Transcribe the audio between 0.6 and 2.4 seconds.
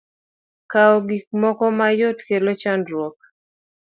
Kawo gik moko mayot,